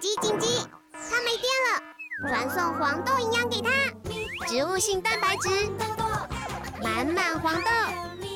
[0.00, 0.46] 紧急紧急！
[0.92, 1.82] 它没电了，
[2.28, 3.68] 传送黄豆营养给它，
[4.46, 5.48] 植物性蛋白质，
[6.80, 7.70] 满满黄豆，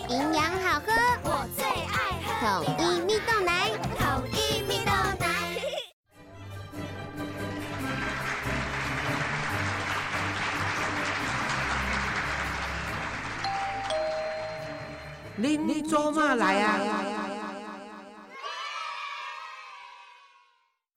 [0.08, 4.90] 营养好喝，我最爱喝统一蜜豆奶，统一蜜豆
[5.20, 5.28] 奶。
[15.36, 16.80] 你你做嘛来啊？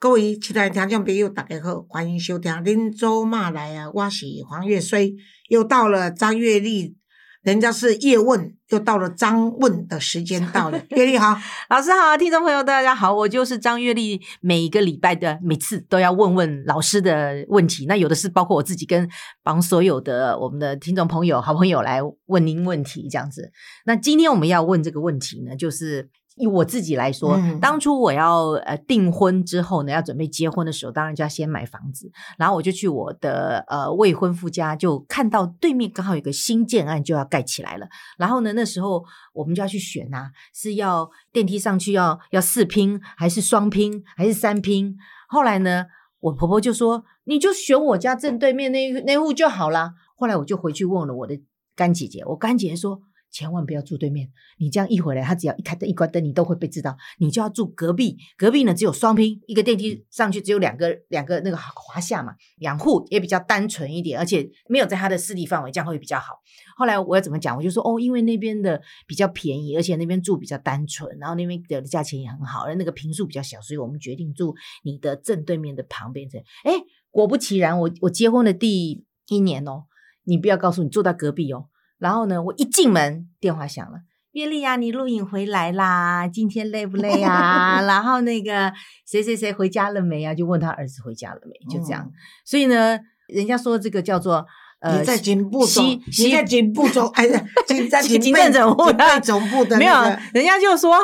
[0.06, 5.16] 各位亲爱的听众朋友，大家好，欢迎收听《恁做嘛来啊》，我是黄月水，
[5.50, 6.96] 又到了张月丽，
[7.42, 10.80] 人家是叶问，又到了张问的时间到了。
[10.96, 11.36] 月丽好，
[11.72, 19.10] 老师好，听众朋友大家好，我就是张月丽，每一个礼拜的每次都要问问老师的问题，那有的是包括我自己跟
[19.42, 23.52] 帮所有的我们的听众朋友、好朋友来问您问题这样子。
[23.88, 26.12] 那今天我们要问这个问题呢，就是。
[26.38, 32.12] 以我自己来说，嗯当初我要呃订婚之后呢，要准备结婚的时候，当然就要先买房子。
[32.38, 37.88] 然后我就去我的呃未婚夫家，就看到对面刚好有个新建案就要盖起来了。
[38.18, 39.02] 然后呢，那时候
[39.34, 44.94] 我们就要去选啊，是要电梯上去要要四拼，还是双拼，还是三拼？
[45.30, 45.86] 后来呢，
[46.20, 49.94] 我婆婆就说，你就选我家正对面那那户就好啦。
[50.18, 51.40] 后来我就回去问了我的
[51.78, 53.00] 干姐姐，我干姐姐说。
[53.36, 56.96] 千万不要住对面，你这样一回来，他只要一开灯一关灯，你都会被知道。
[57.18, 66.40] 你就要住隔壁，隔壁呢只有双拼，一个电梯上去只有两个两个那个华夏嘛，两户也比较单纯一点，而且没有在他的势力范围，这样会比较好。
[66.78, 76.30] 后来我要怎么讲，我就说哦，因为那边的比较便宜，而且那边住比较单纯，然后那边的价钱也很好，而那个平数比较小，所以我们决定住你的正对面的旁边。
[76.30, 76.72] 这哎，
[77.12, 79.88] 果不其然，我我结婚的第一年哦，
[80.24, 81.66] 你不要告诉你住到隔壁哦。
[81.98, 84.00] 然后呢，我一进门，电话响了。
[84.32, 86.28] 月丽呀，你录影回来啦？
[86.28, 87.82] 今天累不累啊？
[87.88, 88.74] 然后那个
[89.10, 90.34] 谁谁谁回家了没啊？
[90.34, 91.54] 就问他儿子回家了没？
[91.74, 92.04] 就这样。
[92.06, 92.12] 嗯
[92.44, 93.00] 所以呢，
[93.30, 94.46] 人家说这个叫做
[94.82, 97.26] 呃，你在警部总，你在警部总，哎
[97.90, 99.96] 在行警备政总部警备总部的没有，，
[100.34, 100.98] 人家就说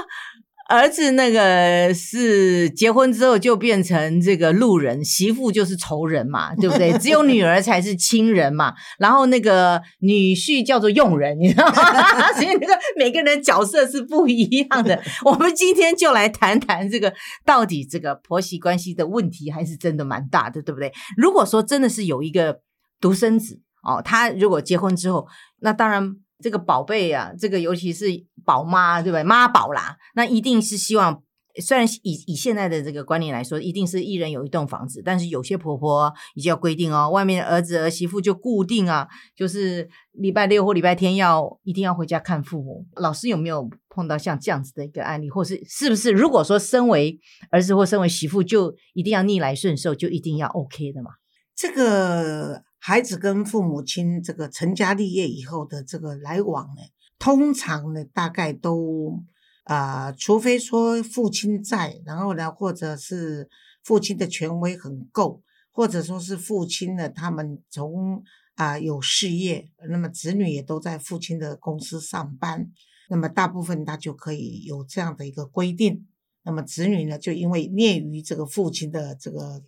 [0.72, 6.94] 儿子那个是结婚之后就变成这个路人，媳妇就是仇人嘛，对不对？
[6.98, 8.74] 只有女儿才是亲人嘛。
[8.98, 11.74] 然后那个女婿叫做佣人，你知道吗？
[12.34, 15.02] 所以那个每个人角色是不一样的。
[15.26, 17.14] 我们今天就来谈谈这个
[17.46, 20.94] 到底这个婆媳关系的问题，还是真的蛮大的，对不对？
[21.18, 22.62] 如果说真的是有一个
[23.02, 25.28] 独生子哦，他如果结婚之后，
[25.59, 28.07] 那当然这个宝贝啊，这个尤其是
[28.44, 29.24] 宝妈，对不对？
[29.24, 31.22] 妈宝啦，那一定是希望。
[31.62, 42.85] 虽然以以现在的这个观念来说，一定是一人有一栋房子，但是有些婆婆已经要规定哦，外面的儿子儿媳妇就固定啊，就是礼拜六或礼拜天要一定要回家看父母。
[42.96, 47.19] 老师有没有碰到像这样子的一个案例，或是是不是如果说身为
[47.50, 51.12] 儿子或身为媳妇，就一定要逆来顺受，就一定要 OK 的嘛？
[51.53, 56.81] 这个孩子跟父母亲这个成家立业以后的这个来往呢，
[57.19, 59.22] 通常呢大概都
[59.66, 63.47] 啊、除非说父亲在，然后呢，或者是
[63.84, 68.24] 父亲的权威很够，或者说是父亲呢他们从
[68.56, 72.72] 啊、有事业，那么子女也都在父亲的公司上班，
[73.09, 76.08] 那么大部分他就可以有这样的一个规定。
[76.44, 79.62] 那么子女呢，就因为孽于这个父亲的这个、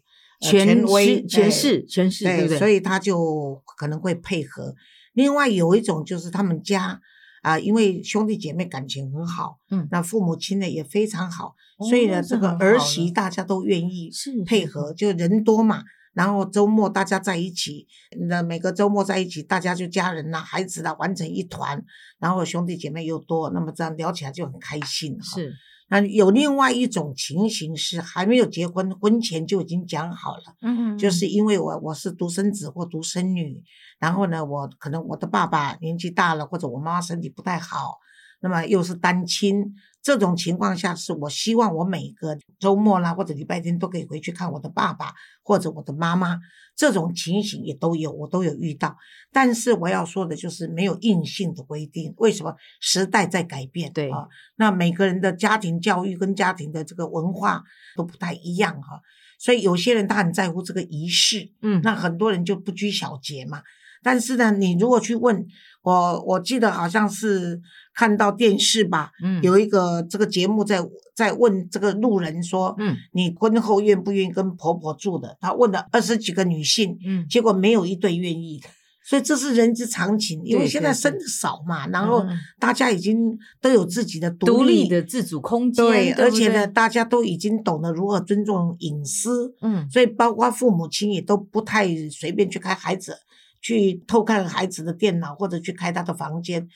[0.51, 2.57] 权威势、权哎势、权势，对不对？
[2.57, 4.75] 所以他就可能会配合。
[5.13, 6.99] 另外有一种就是他们家
[7.41, 14.09] 啊、因为兄弟姐妹感情很好，嗯那父母亲呢也非常好，哦所以呢，这个儿媳大家都愿意
[14.45, 15.83] 配合，就人多嘛。
[16.13, 17.87] 然后周末大家在一起，
[18.29, 21.83] 那每个周末在一起，大家就家人呐、孩子啦、玩成一团，
[22.19, 25.35] 然后兄弟姐妹又多，那么这样聊起来就很开心哈。
[25.35, 25.53] 是
[25.89, 30.55] 那有另外一种情形是还没有结婚，婚前就已经讲好了。
[30.61, 33.63] 嗯就是因为我我是独生子或独生女，
[33.99, 37.99] 然后呢，我可能我的爸爸年纪大了，或者我妈妈身体不太好，
[38.43, 46.37] 那么又是单亲，这种情况下，是我希望我每个周末啦或者礼拜天都可以回去看我的爸爸或者我的妈妈，
[46.75, 48.97] 这种情形也都有，我都有遇到。
[49.31, 52.53] 但是我要说的就是没有硬性的规定，为什么？
[52.81, 57.63] 时代在改变，对啊，那每个人的家庭教育跟家庭的这个文化
[57.96, 58.99] 都不太一样哈、
[59.39, 63.61] 所以有些人他很在乎这个仪式，嗯那很多人就不拘小节嘛。
[64.05, 65.47] 但是呢，你如果去问
[65.84, 67.62] 我，我记得好像是
[67.94, 69.41] 看到电视吧，嗯。
[69.44, 70.84] 有一个这个节目在
[71.14, 75.38] 在问这个路人说，嗯你婚后愿不愿意跟婆婆住的？
[75.40, 77.28] 他问了二十几个女性，嗯。
[77.30, 78.59] 结果没有一对愿意。
[78.59, 78.68] 的。
[79.06, 82.26] 所以这是人之常情，因为现在生的少嘛，然后
[82.58, 93.18] 大家已经都有自己的独立立的自主空间，对，而且呢，大家都已经懂得如何尊重隐私，嗯，所以包括父母亲也都不太随便去看孩子
[93.63, 96.67] 去偷看孩子的电脑或者去开他的房间，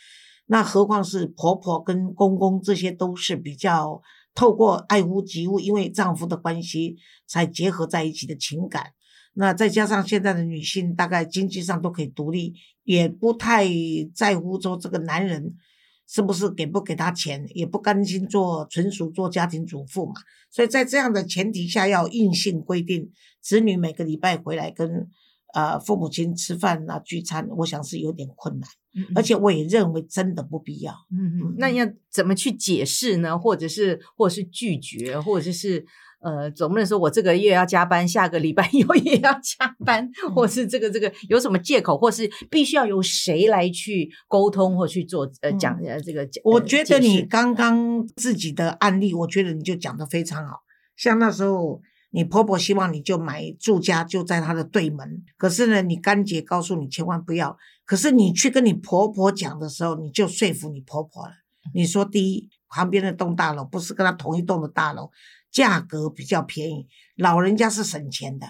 [0.47, 4.01] 那何况是婆婆跟公公，这些都是比较
[4.33, 6.95] 透过爱屋及乌，因为丈夫的关系
[7.27, 8.93] 才结合在一起的情感。
[9.33, 13.67] 那再加上现在的女性大概经济上都可以独立，也不太
[14.15, 15.53] 在乎说这个男人
[16.07, 20.13] 是不是给不给他钱，也不甘心做纯属做家庭主妇嘛。
[20.49, 23.11] 所以在这样的前提下，要硬性规定
[23.41, 25.09] 子女每个礼拜回来跟
[25.57, 30.93] 呃父母亲吃饭啊聚餐，我想是有点困难，嗯而且我也认为真的不必要。
[31.11, 33.39] 嗯嗯，那要怎么去解释呢？
[33.39, 35.83] 或者是或者是拒绝，或者是
[36.19, 46.27] 呃，总不能说我这个月要加班，下个礼拜 又也要加班，嗯或是这个这个有什么借口，或是必须要由谁来去沟通或去做呃嗯讲呃这个？
[46.43, 50.57] 我觉得你刚刚自己的案例，我觉得你就讲的非常好。
[50.95, 57.57] 像那时候你婆婆希望你就买住家就在她的对门，可是呢，你干姐告诉你千万不要。
[57.85, 61.31] 可是你去跟你婆婆讲的时候，你就说服你婆婆了。
[61.73, 65.11] 你说第一，旁边那栋大楼不是跟她同一栋的大楼，
[65.51, 68.47] 价格比较便宜，老人家是省钱的，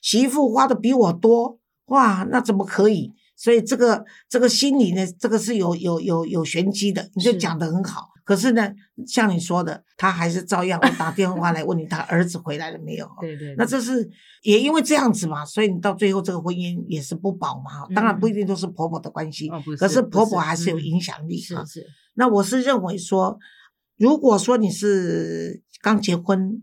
[0.00, 3.12] 媳妇花的比我多，哇，那怎么可以？
[3.36, 8.09] 所以这个这个心理呢，这个是有有有有玄机的，你就讲的很好。
[8.30, 8.72] 可是呢，
[9.08, 13.10] 像你说的，他还是照样会打电话来问你他儿子回来了没有。
[13.20, 14.08] 对 对，对那这是
[14.44, 17.84] 也因为这样子嘛，所以你到最后这个婚姻也是不保嘛。
[17.92, 21.64] 当然不一定都是婆婆的关系，哦不是可是婆婆还是有嗯影响力啊。
[21.64, 23.36] 是是那我是认为说，
[23.98, 26.62] 如果说你是刚结婚，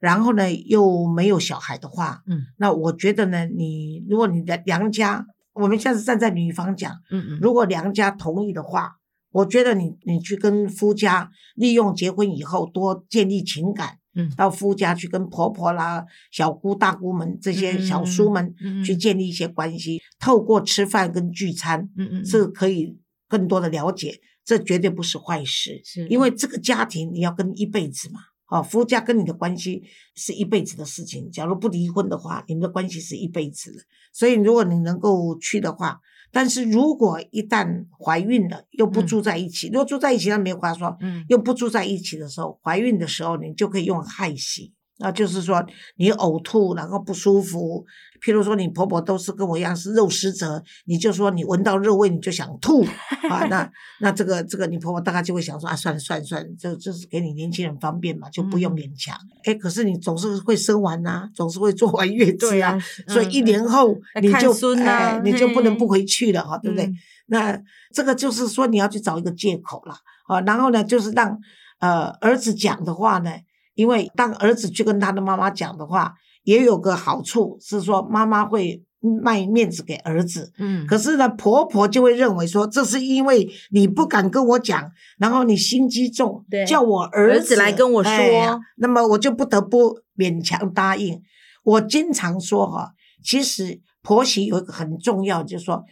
[0.00, 8.96] 然后呢又没有小孩的话，嗯那我觉得呢，你如果你的娘家，我们现在是站在女方讲，嗯嗯，如果娘家同意的话，
[9.32, 22.96] 我觉得你你去跟夫家利用结婚以后多建立情感，嗯到夫家去跟婆婆啦、小姑、大姑们这些小叔们嗯嗯去建立一些关系，透过吃饭跟聚餐嗯嗯是可以
[23.28, 28.20] 更多的了解，这绝对不是坏事，是因为这个家庭你要跟一辈子嘛。
[28.48, 29.82] 哦，夫家跟你的关系
[30.14, 31.30] 是一辈子的事情。
[31.30, 33.80] 假如不离婚的话，你们的关系是一辈子的。
[34.12, 35.98] 所以，如果你能够去的话，
[36.32, 39.06] 但是如果一旦怀孕了又不嗯。
[39.06, 41.24] 住在一起，如果住在一起那没话说，嗯。
[41.28, 45.64] 又不住在一起的时候，怀孕的时候你就可以用害喜，那就是说
[45.96, 47.84] 你呕吐然后不舒服，
[48.22, 52.84] 譬如说你婆婆都是跟我一样是肉食者，你就说你闻到肉味你就想吐
[53.28, 53.68] 啊，那
[54.00, 59.16] 那这个这个你婆婆大概就会想说啊，算了算了算了，这这是给你年轻人方便嘛，就不用嗯勉强。
[59.44, 62.78] 哎、可是你总是会生完呐、总是会做完月子啊，
[63.08, 64.52] 所以一嗯年后你就
[64.84, 66.86] 哎你就不能不回去了哈，对不对？
[66.86, 66.94] 嗯
[67.26, 67.58] 那
[67.94, 69.96] 这个就是说你要去找一个借口啦，
[70.26, 71.38] 啊，然后呢，就是让
[71.78, 73.30] 呃儿子讲的话呢，
[73.74, 76.14] 因为当儿子去跟他的妈妈讲的话，
[76.44, 78.82] 也有个好处是说妈妈会
[79.24, 88.46] 卖面子给儿子，嗯，可是呢，婆婆就会认为说这是因为你不敢跟我讲，然后你心机重对，叫我儿儿子来跟我说哎
[88.76, 91.20] 那么我就不得不勉强答应。
[91.64, 92.92] 我经常说哈，
[93.24, 95.84] 其实婆媳有一个很重要，就是说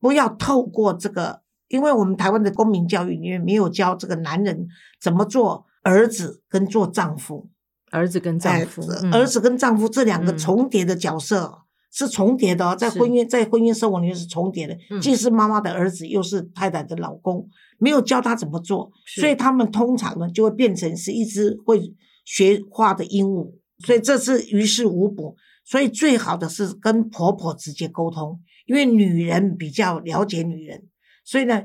[0.00, 4.66] 不要透过这个，因为我们台湾的公民教育里面没有教这个男人
[5.00, 7.48] 怎么做儿子跟做丈夫，
[7.90, 10.38] 儿子跟丈哎夫，儿子跟丈夫这两个嗯。
[10.38, 11.62] 重叠的角色。
[11.98, 15.00] 是重叠的哦，在婚姻在婚姻生活里面是重叠的，嗯。
[15.00, 21.94] 既是妈妈的儿子，又是太太的老公，没有教他怎么做，所以他们通常呢就会变成是一只会
[22.26, 23.54] 学话的鹦鹉，
[23.86, 25.36] 所以这是于事无补。
[25.64, 30.82] 所以最好的是跟婆婆直接沟通，因为女人比较了解女人，
[31.24, 31.62] 所以呢，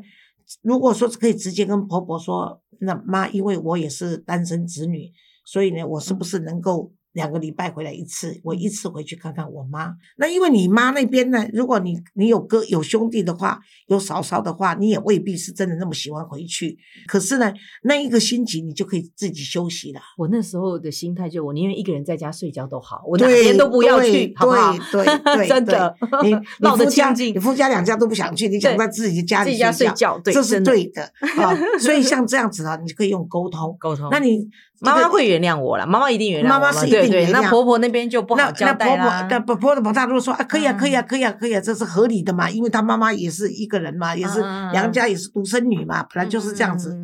[0.62, 5.12] 如果说可以直接跟婆婆说，那妈，因为我也是单身子女，
[5.46, 8.40] 所以呢，我是不是能够两个礼拜回来一次？
[8.44, 9.94] 我一次回去看看我妈。
[10.18, 16.78] 那因为你妈那边呢，如果你你有哥有兄弟的话，有嫂嫂的话，你也未必是真的那么喜欢回去。
[17.08, 17.52] 可是呢，
[17.84, 20.00] 那一个星期你就可以自己休息了。
[20.18, 24.74] 我那时候的心态就我宁愿一个人在家睡觉都好，我哪对，边都不要去对，好不好？
[24.92, 31.04] 对对对， 真的对你闹得你夫家清净你夫家两家都不想去，你想对在自己家里睡觉，这是对的
[31.38, 31.56] 啊。
[31.80, 33.76] 所以像这样子啊，你就可以用沟通。
[33.80, 34.10] 沟通。
[34.12, 34.40] 那你
[34.80, 39.28] 这个妈妈会原谅我了，妈妈一定原谅妈妈是一对，那婆婆那边就不好交那婆婆代啦。
[39.30, 44.42] 但婆婆的婆大如果说啊，可以啊，可以啊，可以啊，可以啊，这是合理的嘛，因为她妈妈也是一个人嘛，也是
[44.72, 46.98] 娘家也是独生女嘛，本来就是这样子。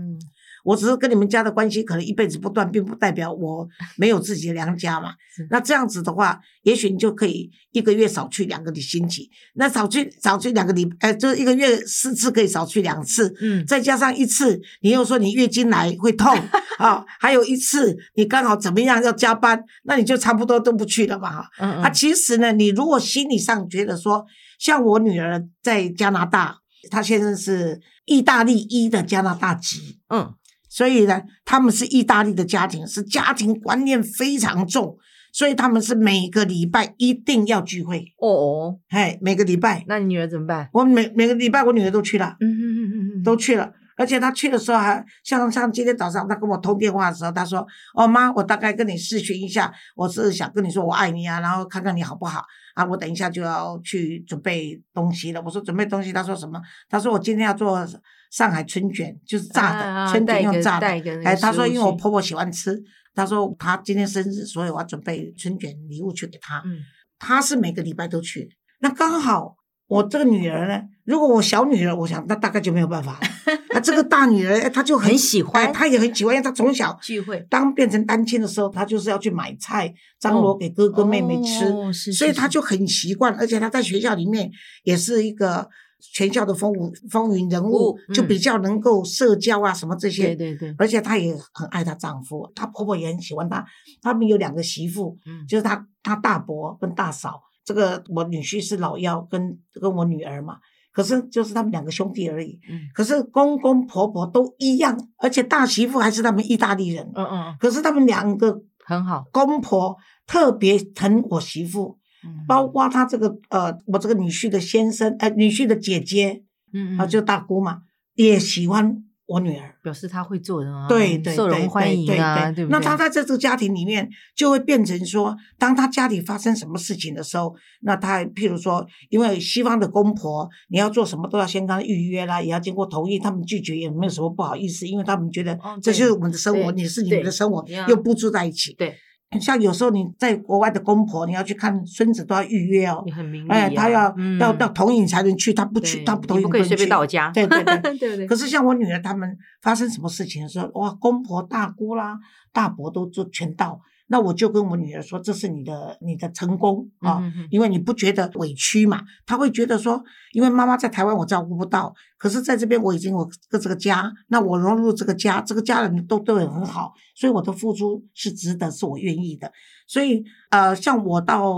[0.67, 5.13] 嗯嗯嗯我只是跟你们家的关系可能一辈子不断，并不代表我没有自己的娘家嘛。
[5.49, 16.35] 那这样子的话，也许你就可以一个月少去两个星期，那少去少去两个礼，呃，就是一个月四次可以少去两次，嗯，再加上一次，你又说你月经来会痛
[16.79, 21.49] 啊，还有一次你刚好怎么样要加班，那你就差不多都不去了嘛哈。
[21.59, 24.25] 嗯啊，其实呢，你如果心理上觉得说，
[24.59, 26.57] 像我女儿在加拿大，
[26.89, 30.33] 她现在是意大利一的加拿大籍，嗯
[30.77, 34.95] 所以呢，他们是意大利的家庭，是家庭观念非常重，
[35.33, 40.69] 所以他们是每个礼拜一定要聚会，哦哦，哎，每个礼拜，那你女儿怎么办？
[40.73, 43.71] 我每每个礼拜我女儿都去了，嗯嗯嗯嗯嗯，都去了。
[43.99, 47.65] 而且她去的时候还像像今天早上她跟我通电话的时候，她说
[47.97, 52.43] ：“哦妈，我大概跟你视讯一下，我是想跟你说我爱你啊，然后看看你好不好
[52.75, 52.85] 啊。
[52.85, 56.61] 我等一下就要去准备东西了。”我说：“准备东西？”她说什么？
[56.87, 57.83] 她说：“我今天要做
[58.31, 60.87] 上海春卷，就是炸的、春卷用炸的。
[61.23, 62.81] 哎，她说因为我婆婆喜欢吃，
[63.13, 66.61] 她说她今天生日，所以我要准备春卷礼物去给她。
[66.65, 66.77] 嗯
[67.19, 68.47] 她是每个礼拜都去，
[68.79, 69.55] 那刚好
[69.87, 73.19] 我这个女儿呢，如果我小女儿，我想那大概就没有办法了。
[73.73, 84.51] 啊，这个大女儿，哎她就很喜欢哎她也很喜欢，因为她从小聚会当变成单亲的时候，她就是要去买菜张罗给哥哥妹妹吃，所以她就很习惯，而且她在学校里面
[84.83, 85.67] 也是一个
[85.99, 90.35] 全校的风云风云人物，嗯就比较能够社交啊什么这些。
[90.35, 93.65] 对对对，而且她也很爱她丈夫，她婆婆也很喜欢她。
[94.01, 97.41] 他们有两个媳妇，嗯就是她她大伯跟大嫂。
[97.65, 100.57] 这个我女婿是老幺，跟跟我女儿嘛。
[100.93, 102.59] 可是就是他们两个兄弟而已。
[102.69, 107.11] 嗯可是公公婆婆都一样，而且大媳妇还是他们意大利人。
[107.13, 112.06] 嗯嗯，可是他们两个很好，公婆特别疼我媳妇，嗯
[112.47, 117.81] 包括他这个呃，我这个女婿的先生，呃，女婿的姐姐啊、嗯啊就大姑嘛，
[118.15, 119.73] 也喜欢我女儿。
[119.87, 122.77] 表示他会做人啊，对对，对受人欢对对迎啊，对不对？
[122.77, 138.73] 那他在这个家庭里面，就会变成说，当他家里发生什么事情的时候，那他譬如说，因为西方的公婆，你要做什么都要先跟他预约啦，也要经过同意，他们拒绝也没有什么不好意思，因为他们觉得这就是我们的生活，对你是你们的生活，又不住在一起。
[138.73, 138.93] 对，
[139.41, 143.13] 像有时候你在国外的公婆，你要去看孙子都要预约哦也。
[143.13, 148.25] 很明哎，他要要要同意你才能去，他不去，他不同意不可以随便去到我家，对对对，对 不对？
[148.25, 152.17] 可是像我女儿他们发生什么事情的时候，哇，公婆、大姑啦、
[152.53, 153.81] 大伯都做全到。
[154.09, 159.01] 那我就跟我女儿说，这是你的你的成功啊，因为你不觉得委屈嘛？
[159.25, 169.51] 她会觉得说，因为妈妈在台湾我照顾不到，可是在这边我已经有个这个家，那我融入这个家，这个家人都对我很好，所以我的付出是值得，是我愿意的。
[169.87, 171.53] 所以呃，像我到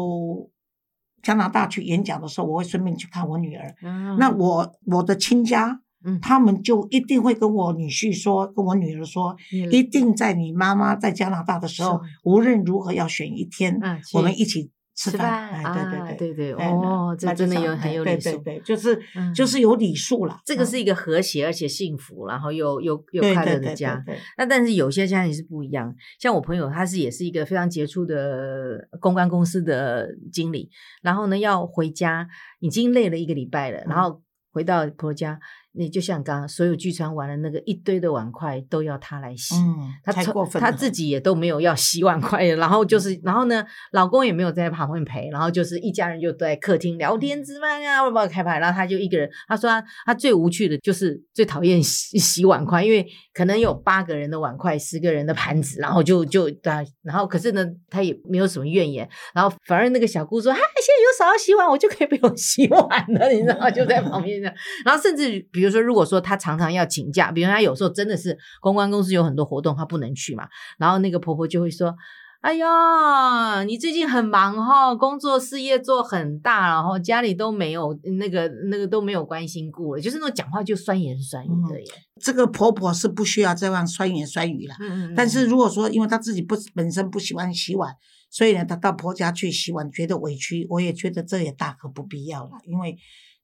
[1.21, 3.75] 加拿大去演讲的时候，我会顺便去看我女儿。
[3.83, 6.19] 嗯那我我的亲家，嗯。
[6.21, 15.49] 他们就一定会跟我女婿说，跟我女儿说，你一定在你妈妈在加拿大的时候是，无论如何要选一天，嗯我们一起吃吃饭。
[15.49, 16.17] 对啊对。
[16.17, 18.31] 对对哎哦这真的有很有礼数。
[18.39, 19.33] 对对，就是嗯。
[19.33, 20.33] 就是有礼数了。
[20.33, 24.03] 嗯这个是一个和谐而且幸福，然后又又又快对对对乐的家。
[24.05, 30.69] 对对那但是有些家庭是不一样，像我朋友，他是也是一个非常杰出的公关公司的经理，
[31.01, 32.27] 然后呢要回家，
[32.59, 35.39] 已经累了一个礼拜了，然嗯后回到婆家，
[35.71, 39.55] 你就像刚刚所有聚餐完了那个一堆的碗筷都要他来洗。
[39.55, 40.69] 嗯，他太过分了。
[40.69, 63.69] 他自己也都没有要洗碗筷的，然后就是，然后呢，老公也没有在旁边陪，然后就是一家人就都在客厅聊天吃饭啊，要不要开牌，然后他就一个人，他说他他最无趣的就是最讨厌洗洗碗筷，因为可能有八个人的碗筷，十个人的盘子，然后就就啊，然后可是呢，他也没有什么怨言，然后反而那个小姑说，哈，现在有少要洗碗，我就可以不用洗碗了， 你知道吗？
[63.69, 70.47] 就在旁边这样， 然后甚至比如说，如果说他常常要请假，比如他有时候真的是公关公司有很多活动，他不能去嘛，
[70.79, 71.93] 然后那个婆婆就会说
[72.41, 81.87] ：“哎呀，你最近很忙哈、工作事业做很大，然后家里都没有那个 那个都没有关心过了，就是那种讲话就酸言酸语的耶。
[82.21, 84.75] 这个婆婆是不需要这样酸言酸语了。
[84.79, 87.93] 嗯”嗯但是如果说因为她自己不本身不喜欢洗碗，
[88.29, 92.51] 所以呢，她到婆家去洗碗觉得委屈，我也觉得这也大可不必要了。
[92.65, 92.97] 因为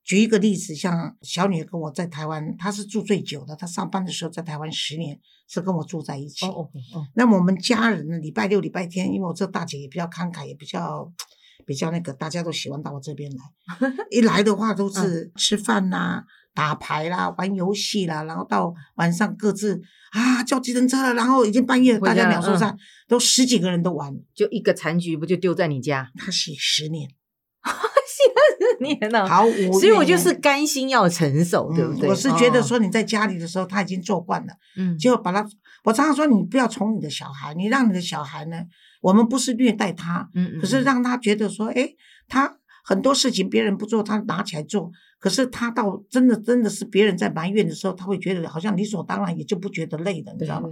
[0.04, 6.46] 举一个例子，像小女儿跟我在台湾，她是住最久的，她上班的时候在台湾十年，是跟我住在一起。
[6.46, 11.12] 哦哦哦，那么我们家人呢，礼拜六、礼拜天，因为我这大姐也比较慷慨，也比较
[11.66, 13.44] 比较那个，大家都喜欢到我这边来。
[14.12, 16.24] 一来的话都是吃饭啦、
[16.56, 19.82] 打牌啦、玩游戏啦，然后到晚上各自
[20.12, 22.76] 啊叫计程车了，然后已经半夜，大家鸟兽散，
[23.08, 24.16] 都十几个人都玩。
[24.34, 26.10] 就一个残局不就丢在你家？
[26.16, 29.80] 他洗十年，洗了你很好，毫无。
[29.80, 32.08] 所以我就是甘心要承受，对不对？
[32.08, 35.46] 我是觉得说你在家里的时候他已经做惯了，嗯，就把他。
[35.84, 38.64] 我常常说你不要宠你的小孩，你让你的小孩呢，
[39.02, 41.90] 我们不是虐待他，嗯，可是让他觉得说，哎，
[42.28, 44.90] 他很多事情别人不做，他拿起来做。
[45.26, 50.70] 可是他到真的真的是别人在埋怨的时候，他会觉得好像理所当然，也就不觉得累了，你知道吗？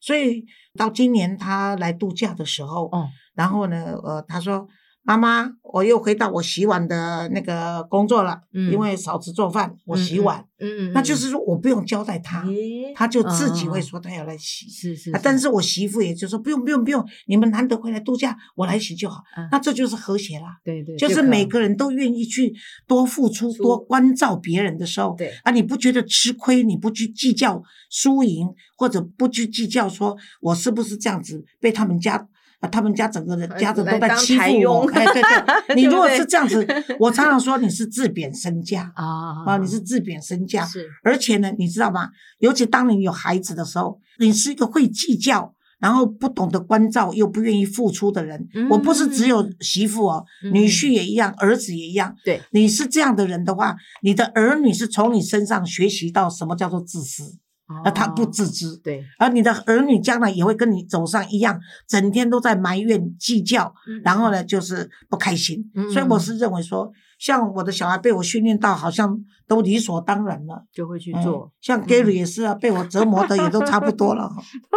[0.00, 0.44] 所以
[0.76, 4.68] 到今年他来度假的时候，哦，然后呢，呃，他说。
[5.06, 10.90] 妈妈，我又回到我洗碗的那个工作了，因为嫂子做饭，我洗碗，嗯。
[10.90, 12.44] 嗯，那就是说我不用交代他，
[12.92, 19.22] 他就自己会说他要来洗，是是，但是我媳妇也就说不用不用不用，你们难得回来度假，我来洗就好，
[19.52, 22.52] 那这就是和谐啦，对对，就是每个人都愿意去
[22.88, 25.32] 多付出、多关照别人的时候，对。
[25.44, 32.26] 啊，你不觉得吃亏，你不去计较输赢，或者不去计较说我是不是这样子被他们家。
[32.66, 35.22] 啊，他们家整个的家子都在欺负我，哎，对
[35.68, 36.66] 对，你如果是这样子，
[36.98, 42.10] 我常常说你是自贬身价啊啊，你是自贬身价，是，而且呢，你知道吗？
[42.40, 48.48] 尤其当你有孩子的时候，你是一个会计较，然后不懂得关照，又不愿意付出的人。
[48.70, 52.14] 我不是只有媳妇哦，女婿也一样，儿子也一样。
[52.24, 57.38] 对，你是这样的人的话，你的儿女是从你身上学习到什么叫做自私。
[57.84, 61.58] 而他不自知，对，而你的儿女将来也会跟你走上一样，
[61.88, 63.72] 整天都在埋怨计较，
[64.04, 65.64] 然后呢就是不开心。
[65.92, 71.52] 所以我是认为说，像我的小孩被我训练到好像都理所当然了，就会去做。
[71.60, 74.30] 像 Gary 也是啊，被我折磨的也都差不多了。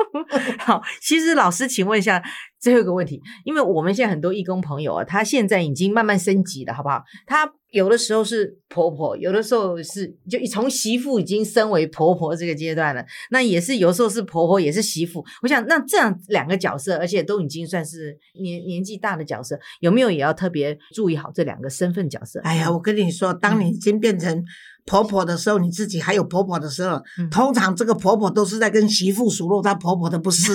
[0.60, 2.22] 好，其实老师，请问一下
[2.60, 7.04] 最后一个问题，因为我们现在很多义工朋友啊，他现在已经慢慢升级了，好不好？
[7.26, 7.52] 他。
[7.72, 13.06] 有的时候是婆婆，有的时候是就从媳妇已经升为婆婆这个阶段了。
[13.30, 15.24] 那也是有时候是婆婆，也是媳妇。
[15.44, 22.40] 我想，那这样两个角色，而且都已经算是年年纪大的角色，有没有也要特别注意好这两个身份角色？
[22.40, 24.44] 哎呀，我跟你说，当你已经变成
[24.90, 30.52] 婆婆的时候，你自己还有婆婆的时候，通常这个婆婆都是在跟媳妇数落她婆婆的不是。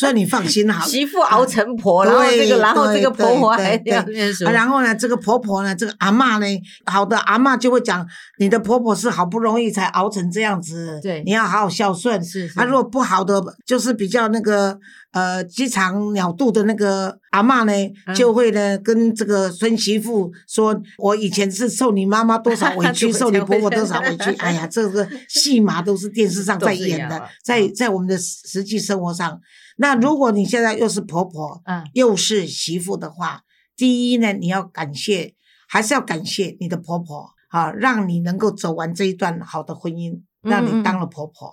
[0.00, 6.46] 所以你放心好，媳妇熬成婆，然后这个，然后这个婆婆还要念书，然后呢，这个婆婆呢，这个阿妈呢，
[6.86, 8.06] 好的阿妈就会讲，
[8.38, 12.24] 你的婆婆是好不容易才熬成这样子，对，你要好好孝顺。
[12.24, 14.78] 是，啊，如果不好的，就是比较那个
[15.12, 17.72] 呃鸡肠鸟肚的那个阿妈呢，
[18.16, 24.30] 就会呢跟这个孙媳妇说，我以前是受你妈妈多少委屈， 受你婆婆多少委屈。
[24.40, 29.38] 哎呀，这个戏码都是电视上在演的，在在我们的实际生活上。
[29.76, 33.42] 那如果你现在又是婆婆，嗯，又是媳妇的话，
[33.76, 35.34] 第一呢，你要感谢，
[35.68, 41.52] 还是要感谢你的婆婆啊，让你能够走完这一段好的婚姻，让你当了婆婆，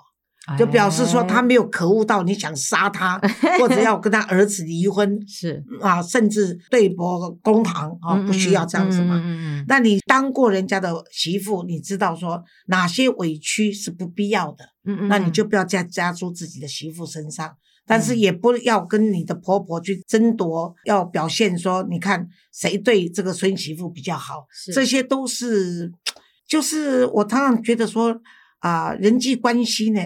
[0.58, 3.19] 就表示说她没有可恶到你想杀她，
[3.60, 5.63] 或者要跟她儿子离婚， 是。
[5.82, 9.21] 啊，甚至对簿公堂啊，不需要这样子嘛。
[9.67, 17.56] 那你当过人家的媳妇，你知道说哪些委屈是不必要的，嗯嗯，那你就不要再加诸自己的媳妇身上。
[17.88, 25.91] 但是也不要跟你的婆婆去争夺，要表现说，你看谁对这个孙媳妇比较好，这些都是，
[26.45, 28.19] 就是我常常觉得说
[28.60, 30.02] 啊，人际关系呢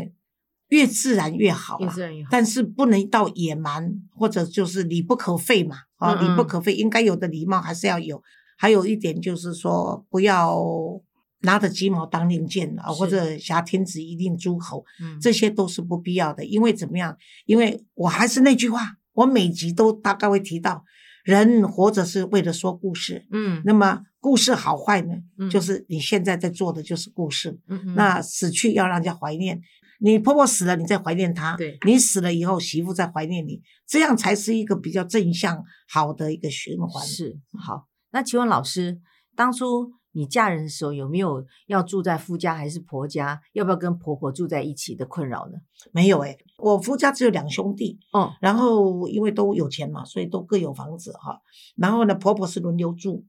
[0.70, 8.22] 越自然越好，越自然越好，但是不能到野蛮或者就是礼不可废嘛，啊，礼不可废，应该有的礼貌还是要有。
[8.58, 11.02] 还有一点就是说，不要。
[11.44, 14.84] 拿着鸡毛当令箭啊，或者挟天子以令诸侯，
[15.20, 16.46] 这些都是不必要的。
[16.46, 17.18] 因为怎么样？
[17.46, 20.84] 因为我还是那句话，我每集都大概会提到，
[21.24, 23.26] 人活着是为了说故事。
[23.32, 25.50] 嗯，那么故事好坏呢？
[25.50, 27.60] 就是你现在在做的就是故事。
[27.68, 29.60] 嗯那死去要让人家怀念，
[30.00, 31.58] 你婆婆死了，你再怀念她。
[31.58, 37.06] 对，你死了以后，媳妇再怀念你，这样才是一个比较正向好的一个循环。
[37.06, 37.88] 是好。
[38.12, 39.00] 那请问老师，
[39.36, 39.92] 当初？
[40.14, 43.40] 你嫁人的时候有没有要住在夫家还是婆家？
[43.54, 45.58] 要不要跟婆婆住在一起的困扰呢？
[45.94, 51.40] 没有哎，我夫家只有两兄弟，哦，然后因为都有钱嘛，所以都各有房子哈。
[51.78, 53.24] 然后呢，婆婆是轮流住，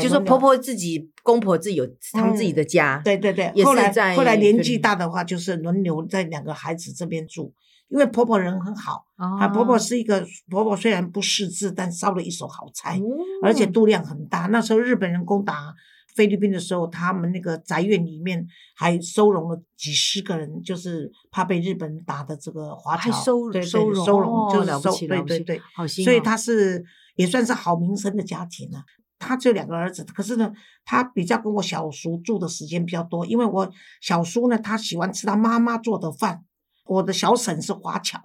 [0.00, 3.50] 就说婆婆自己公婆自己有他们自己的家，对对对。
[3.64, 7.54] 后来后来年纪大的话，就是轮流在两个孩子这边住，
[7.88, 9.48] 因为婆婆人很好啊。
[9.48, 13.00] 婆婆是一个婆婆，虽然不识字，但烧了一手好菜，
[13.42, 14.40] 而且度量很大。
[14.52, 15.74] 那时候日本人攻打。
[16.18, 28.82] 菲律宾的时候，他们那个宅院里面还收容了几十个人，就是怕被日本人打的这个华侨，收收容收容就是收，对对对，所以他是也算是好名声的家庭了。
[29.20, 30.52] 他只有两个儿子，可是呢，
[30.84, 36.44] 他比较跟我小叔住的时间比较多，因为我小叔呢，他喜欢吃他妈妈做的饭。
[36.86, 38.18] 我的小婶是华侨，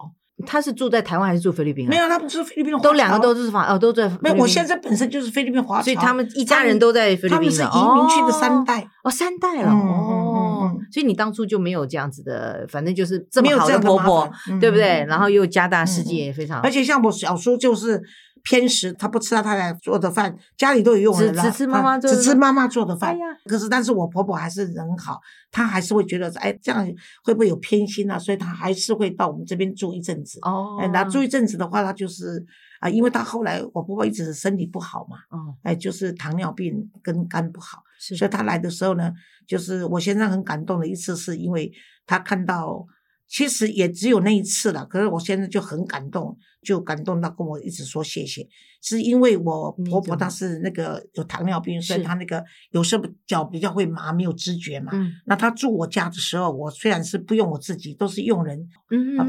[0.46, 1.90] 他是住在台湾还是住菲律宾啊？
[1.90, 4.10] 没有，他不是菲律宾华侨，都两个都是法哦，都在。
[4.20, 4.36] 没有。
[4.36, 8.88] 我现在本身就是菲律宾华侨，所以他们一家人都在菲律宾他们是移民区的三代。
[9.04, 10.72] 哦，三代了哦。
[10.92, 15.04] 所以你当初就没有这样子的，反正就是这没有这么好的婆婆对不对？
[15.04, 18.02] 嗯然后又加大世界也非常，而且像我小叔就是
[18.44, 23.10] 偏食，他不吃他太太做的饭，家里都有佣人了，只只吃妈妈做的只吃妈妈做的饭。
[23.10, 25.18] 哎呀可是，但是我婆婆还是人好，
[25.50, 26.86] 她还是会觉得，哎，这样
[27.24, 28.18] 会不会有偏心啊？
[28.18, 30.38] 所以她还是会到我们这边住一阵子。
[30.42, 32.44] 哦，哎，那住一阵子的话，她就是
[32.80, 39.10] 啊，因为她后来我婆婆一直身体不好嘛，哦，哎，就是糖尿病跟肝不好，是所以她来的时候呢，
[39.46, 41.72] 就是我先生很感动的一次，是因为
[42.06, 42.84] 他看到，
[43.26, 48.48] 其实也只有那一次了，可是我现在就很感动，就感动到跟我一直说谢谢，
[48.82, 54.90] 是因为我婆婆她是那个有糖尿病，所以她那个有时候脚比较会麻，没有知觉嘛。
[54.94, 58.66] 嗯那她住我家的时候，我虽然是不用我自己，都是用人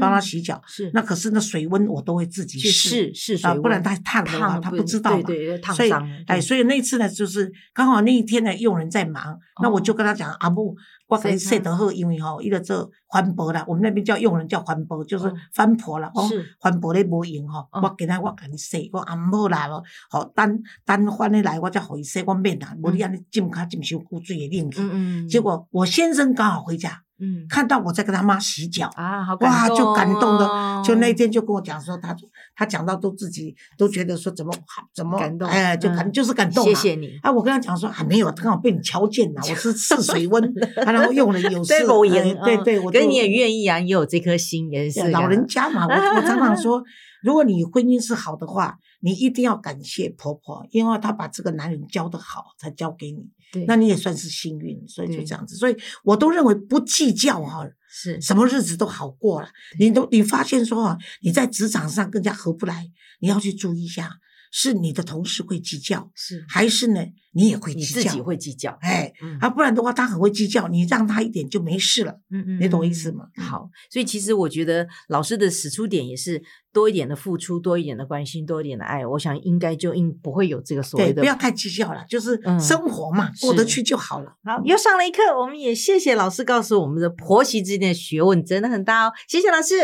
[0.00, 5.22] 她洗脚，是那可是那水温我都会自己去试试水啊，不然太烫的话，她不不知道嘛。
[5.22, 10.74] 对对，烫所以伤，哎，所以那次呢，就是刚好那一天呢，佣人在忙，那我就跟她讲，阿母，
[11.08, 16.10] 我给你所以他说得好，因为吼，伊个做环保啦，我们那边叫佣人叫环保，就是哦翻婆啦。
[16.14, 17.80] 哦是，翻婆咧无用吼，哦。
[17.82, 19.68] 我今仔我甲你说，我阿母啦，
[20.10, 24.80] 吼，等等翻咧来，我再互伊说，我免啦，无你安尼浸卡浸伤久水会冷去。
[24.80, 24.90] 嗯
[25.24, 27.46] 嗯，结果我先生刚好回家，嗯。
[27.48, 28.90] 看到我在跟他妈洗脚。
[28.94, 30.82] 啊，好哇，就感动的，哦。
[30.84, 32.14] 就那天就跟我讲说，他
[32.54, 36.12] 他讲到都自己都觉得说怎么好怎么感动哎，就感嗯。
[36.12, 36.74] 就是感动嘛。
[36.74, 40.44] 谢谢你，啊，我跟他讲说啊，没有，刚好被你瞧见了，我是试水温，
[40.84, 46.82] 啊然后用了 有事，对对对，我就可是你也愿意啊，也有这颗心，也是老人家嘛，我我常常说，
[47.22, 59.48] 如果你婚姻是好的话，你一定要感谢婆婆，因为她把这个男人教得好，才交给你，对，那你也算是幸运，所以就对这样子，所以我都认为不计较哈、是什么日子都好过了。
[59.78, 64.18] 你都你发现说啊，你在职场上更加合不来，你要去注意一下，
[64.58, 68.10] 是你的同事会计较，是还是呢你也会你计较？
[68.10, 73.26] 自己会计较，哎，嗯啊，不然的话他很会计较，你让他一点就没事了，嗯嗯，你懂我意嗯思吗？
[73.36, 76.42] 嗯好，所以其实我觉得老师的使出点也是
[76.72, 84.32] 多一点的付出，多一点的关心，多一点的爱，我想应该就应不会有这个所谓对，的不要太计较了，就是嗯生活嘛，过得去就好了。
[84.42, 89.74] 好，又上了一课，我们也谢谢老师告诉我们的婆媳之间的学问真的很大哦，谢谢老师。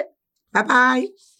[0.50, 1.31] 拜拜。